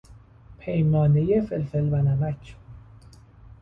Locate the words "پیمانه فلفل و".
0.59-1.95